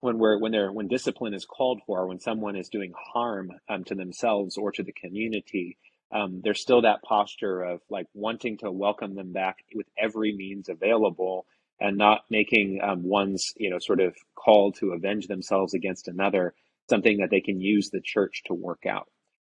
when 0.00 0.18
we're 0.18 0.38
when 0.38 0.52
they're 0.52 0.72
when 0.72 0.88
discipline 0.88 1.34
is 1.34 1.44
called 1.44 1.80
for, 1.86 2.06
when 2.06 2.20
someone 2.20 2.56
is 2.56 2.68
doing 2.68 2.92
harm 3.12 3.52
um, 3.68 3.84
to 3.84 3.94
themselves 3.94 4.56
or 4.56 4.72
to 4.72 4.82
the 4.82 4.92
community, 4.92 5.76
um, 6.10 6.40
there's 6.42 6.60
still 6.60 6.82
that 6.82 7.02
posture 7.02 7.62
of 7.62 7.80
like 7.90 8.06
wanting 8.14 8.58
to 8.58 8.70
welcome 8.70 9.14
them 9.14 9.32
back 9.32 9.58
with 9.74 9.86
every 9.98 10.34
means 10.34 10.68
available, 10.68 11.46
and 11.78 11.98
not 11.98 12.22
making 12.30 12.80
um, 12.82 13.02
one's 13.02 13.52
you 13.56 13.70
know 13.70 13.78
sort 13.78 14.00
of 14.00 14.14
call 14.34 14.72
to 14.72 14.92
avenge 14.92 15.26
themselves 15.26 15.74
against 15.74 16.08
another 16.08 16.54
something 16.88 17.18
that 17.18 17.30
they 17.30 17.40
can 17.40 17.60
use 17.60 17.90
the 17.90 18.00
church 18.00 18.42
to 18.46 18.54
work 18.54 18.84
out. 18.86 19.08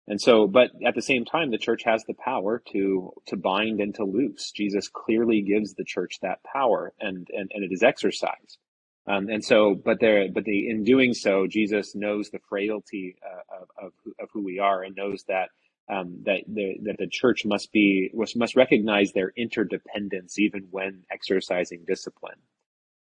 And 0.07 0.21
so, 0.21 0.47
but 0.47 0.71
at 0.85 0.95
the 0.95 1.01
same 1.01 1.25
time, 1.25 1.51
the 1.51 1.57
church 1.57 1.83
has 1.83 2.03
the 2.05 2.13
power 2.13 2.63
to 2.71 3.11
to 3.27 3.35
bind 3.35 3.81
and 3.81 3.93
to 3.95 4.05
loose. 4.05 4.51
Jesus 4.51 4.87
clearly 4.87 5.41
gives 5.41 5.73
the 5.73 5.83
church 5.83 6.19
that 6.21 6.43
power, 6.43 6.93
and 6.99 7.27
and, 7.33 7.51
and 7.53 7.63
it 7.63 7.73
is 7.73 7.83
exercised. 7.83 8.57
Um, 9.05 9.29
and 9.29 9.43
so, 9.43 9.73
but 9.73 9.99
there, 10.01 10.27
but 10.29 10.43
the, 10.43 10.69
in 10.69 10.83
doing 10.83 11.13
so, 11.13 11.47
Jesus 11.47 11.95
knows 11.95 12.29
the 12.29 12.39
frailty 12.49 13.15
uh, 13.25 13.61
of, 13.61 13.85
of, 13.85 13.93
of 14.19 14.29
who 14.33 14.43
we 14.43 14.59
are 14.59 14.83
and 14.83 14.95
knows 14.97 15.23
that 15.29 15.49
um, 15.89 16.23
that 16.25 16.43
the 16.47 16.77
that 16.83 16.97
the 16.97 17.07
church 17.07 17.45
must 17.45 17.71
be 17.71 18.11
must 18.13 18.55
recognize 18.55 19.13
their 19.13 19.31
interdependence 19.37 20.37
even 20.39 20.67
when 20.71 21.03
exercising 21.09 21.85
discipline. 21.87 22.39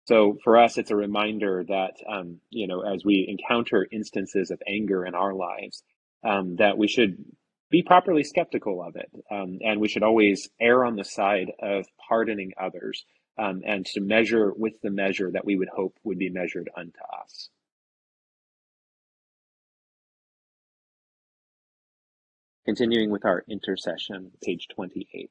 So 0.06 0.38
for 0.44 0.58
us, 0.58 0.76
it's 0.76 0.90
a 0.90 0.96
reminder 0.96 1.64
that 1.64 1.96
um, 2.08 2.40
you 2.50 2.66
know 2.66 2.80
as 2.82 3.04
we 3.04 3.26
encounter 3.28 3.86
instances 3.90 4.50
of 4.50 4.60
anger 4.68 5.06
in 5.06 5.14
our 5.14 5.34
lives, 5.34 5.82
um, 6.22 6.56
that 6.56 6.76
we 6.78 6.88
should 6.88 7.24
be 7.70 7.82
properly 7.82 8.22
skeptical 8.24 8.82
of 8.82 8.96
it, 8.96 9.10
um, 9.30 9.58
and 9.64 9.80
we 9.80 9.88
should 9.88 10.02
always 10.02 10.48
err 10.60 10.84
on 10.84 10.96
the 10.96 11.04
side 11.04 11.52
of 11.60 11.86
pardoning 12.08 12.52
others 12.60 13.04
um, 13.38 13.62
and 13.66 13.86
to 13.86 14.00
measure 14.00 14.52
with 14.54 14.80
the 14.82 14.90
measure 14.90 15.30
that 15.30 15.44
we 15.44 15.56
would 15.56 15.68
hope 15.68 15.96
would 16.04 16.18
be 16.18 16.30
measured 16.30 16.70
unto 16.76 17.00
us. 17.22 17.48
Continuing 22.64 23.10
with 23.10 23.24
our 23.24 23.44
intercession, 23.48 24.30
page 24.42 24.68
28. 24.74 25.30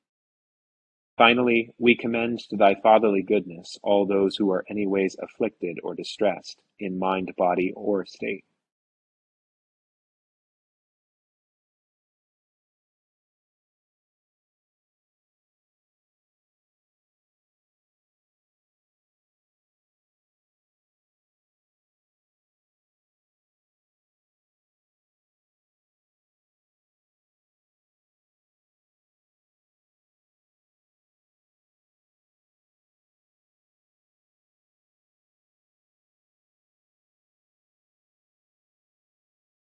Finally, 1.21 1.69
we 1.77 1.95
commend 1.95 2.39
to 2.39 2.57
thy 2.57 2.73
fatherly 2.73 3.21
goodness 3.21 3.77
all 3.83 4.07
those 4.07 4.35
who 4.37 4.49
are 4.49 4.65
anyways 4.67 5.15
afflicted 5.21 5.77
or 5.83 5.93
distressed, 5.93 6.59
in 6.79 6.97
mind, 6.97 7.31
body, 7.37 7.71
or 7.75 8.03
state 8.07 8.43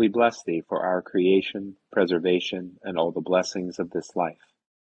We 0.00 0.08
bless 0.08 0.42
thee 0.42 0.62
for 0.66 0.80
our 0.82 1.02
creation, 1.02 1.76
preservation, 1.92 2.78
and 2.82 2.96
all 2.96 3.12
the 3.12 3.20
blessings 3.20 3.78
of 3.78 3.90
this 3.90 4.16
life, 4.16 4.40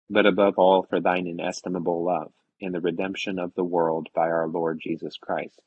but 0.10 0.26
above 0.26 0.56
all 0.58 0.84
for 0.84 1.00
thine 1.00 1.28
inestimable 1.28 2.04
love 2.04 2.34
in 2.60 2.74
the 2.74 2.82
redemption 2.82 3.40
of 3.40 3.54
the 3.54 3.64
world 3.64 4.10
by 4.14 4.28
our 4.28 4.50
Lord 4.50 4.82
Jesus 4.82 5.16
Christ, 5.16 5.62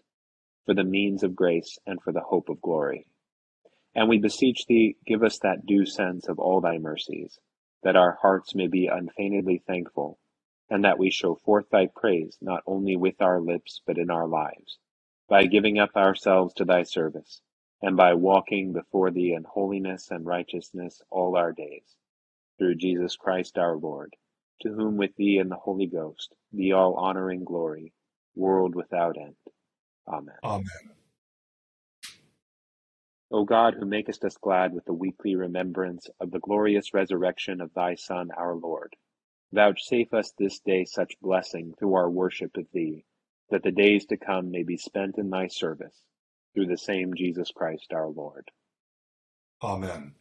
for 0.67 0.75
the 0.75 0.85
means 0.85 1.23
of 1.23 1.35
grace 1.35 1.79
and 1.87 2.03
for 2.03 2.13
the 2.13 2.21
hope 2.21 2.51
of 2.51 2.61
glory. 2.61 3.07
And 3.95 4.11
we 4.11 4.19
beseech 4.19 4.67
thee, 4.67 4.99
give 5.07 5.23
us 5.23 5.39
that 5.39 5.65
due 5.65 5.87
sense 5.87 6.29
of 6.29 6.39
all 6.39 6.61
thy 6.61 6.77
mercies, 6.77 7.39
that 7.83 7.97
our 7.97 8.19
hearts 8.21 8.55
may 8.55 8.67
be 8.67 8.89
unfeignedly 8.89 9.63
thankful, 9.67 10.19
and 10.69 10.85
that 10.85 10.99
we 10.99 11.09
show 11.09 11.35
forth 11.35 11.71
thy 11.71 11.87
praise 11.87 12.37
not 12.43 12.63
only 12.67 12.95
with 12.95 13.23
our 13.23 13.41
lips 13.41 13.81
but 13.87 13.97
in 13.97 14.11
our 14.11 14.29
lives, 14.29 14.77
by 15.31 15.47
giving 15.47 15.79
up 15.79 15.97
ourselves 15.97 16.53
to 16.53 16.67
thy 16.67 16.83
service 16.83 17.41
and 17.83 17.97
by 17.97 18.15
walking 18.15 18.73
before 18.73 19.11
thee 19.11 19.33
in 19.33 19.45
holiness 19.45 20.11
and 20.11 20.27
righteousness 20.27 21.03
all 21.11 21.37
our 21.37 21.53
days. 21.53 21.97
Through 22.59 22.75
Jesus 22.77 23.17
Christ 23.17 23.57
our 23.57 23.77
Lord, 23.77 24.15
to 24.63 24.69
whom 24.69 24.97
with 24.97 25.17
thee 25.17 25.39
and 25.39 25.51
the 25.51 25.57
Holy 25.57 25.87
Ghost 25.87 26.35
be 26.55 26.73
all 26.73 26.95
honor 26.95 27.31
and 27.31 27.47
glory, 27.47 27.93
world 28.35 28.75
without 28.75 29.17
end. 29.17 29.37
Amen. 30.07 30.37
Amen. 30.43 30.67
O 33.31 33.45
God, 33.45 33.75
who 33.75 33.87
makest 33.87 34.25
us 34.25 34.37
glad 34.37 34.75
with 34.75 34.85
the 34.85 34.93
weekly 34.93 35.37
remembrance 35.37 36.09
of 36.21 36.31
the 36.33 36.41
glorious 36.41 36.93
resurrection 36.93 37.61
of 37.61 37.73
thy 37.75 37.95
Son, 37.95 38.31
our 38.37 38.57
Lord, 38.57 38.95
vouchsafe 39.53 40.13
us 40.13 40.33
this 40.33 40.59
day 40.61 40.85
such 40.85 41.21
blessing 41.21 41.75
through 41.79 41.95
our 41.95 42.11
worship 42.11 42.57
of 42.57 42.67
thee, 42.73 43.05
that 43.51 43.63
the 43.63 43.73
days 43.73 44.05
to 44.07 44.17
come 44.17 44.51
may 44.51 44.65
be 44.65 44.77
spent 44.77 45.17
in 45.17 45.31
thy 45.31 45.47
service 45.47 46.05
through 46.55 46.67
the 46.67 46.79
same 46.79 47.15
Jesus 47.17 47.51
Christ 47.55 47.93
our 47.95 48.09
Lord. 48.09 48.51
Amen. 49.63 50.15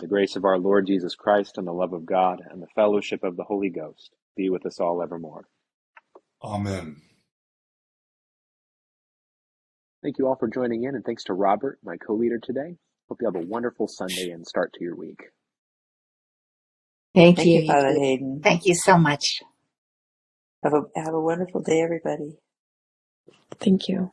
The 0.00 0.08
grace 0.08 0.36
of 0.36 0.44
our 0.44 0.58
Lord 0.58 0.86
Jesus 0.86 1.14
Christ 1.16 1.58
and 1.58 1.66
the 1.66 1.72
love 1.72 1.94
of 1.94 2.06
God 2.06 2.42
and 2.50 2.62
the 2.62 2.68
fellowship 2.76 3.24
of 3.24 3.36
the 3.36 3.44
Holy 3.44 3.70
Ghost 3.70 4.12
be 4.36 4.50
with 4.50 4.66
us 4.66 4.80
all 4.80 5.02
evermore. 5.02 5.46
Amen. 6.44 7.02
Thank 10.02 10.18
you 10.18 10.28
all 10.28 10.36
for 10.36 10.48
joining 10.48 10.84
in, 10.84 10.94
and 10.96 11.04
thanks 11.04 11.24
to 11.24 11.34
Robert, 11.34 11.78
my 11.84 11.96
co 11.98 12.14
leader 12.14 12.38
today. 12.38 12.76
Hope 13.08 13.18
you 13.20 13.28
have 13.28 13.36
a 13.36 13.46
wonderful 13.46 13.88
Sunday 13.88 14.30
and 14.30 14.46
start 14.46 14.72
to 14.74 14.84
your 14.84 14.96
week. 14.96 15.20
Thank, 17.14 17.38
Thank 17.38 17.54
you. 17.54 17.60
you, 17.60 17.66
Father. 17.66 17.94
Hayden. 17.94 18.40
Thank 18.42 18.66
you 18.66 18.74
so 18.74 18.98
much. 18.98 19.42
Have 20.64 20.74
a 20.74 20.82
have 20.96 21.14
a 21.14 21.20
wonderful 21.20 21.62
day, 21.62 21.82
everybody. 21.82 22.38
Thank 23.60 23.88
you. 23.88 24.12